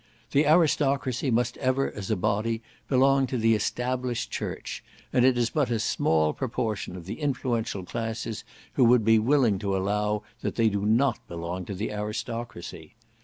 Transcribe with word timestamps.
The 0.31 0.47
aristocracy 0.47 1.29
must 1.29 1.57
ever, 1.57 1.91
as 1.93 2.09
a 2.09 2.15
body, 2.15 2.63
belong 2.89 3.27
to 3.27 3.37
the 3.37 3.53
established 3.53 4.31
Church, 4.31 4.83
and 5.13 5.23
it 5.23 5.37
is 5.37 5.51
but 5.51 5.69
a 5.69 5.77
small 5.79 6.33
proportion 6.33 6.95
of 6.95 7.05
the 7.05 7.19
influential 7.21 7.83
classes 7.83 8.43
who 8.73 8.83
would 8.85 9.05
be 9.05 9.19
willing 9.19 9.59
to 9.59 9.77
allow 9.77 10.23
that 10.41 10.55
they 10.55 10.69
do 10.69 10.87
not 10.87 11.19
belong 11.27 11.65
to 11.65 11.75
the 11.75 11.91
aristocracy. 11.91 12.95